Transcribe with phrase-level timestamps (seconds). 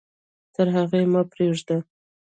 [0.53, 1.77] تر هغې مه پرېږده.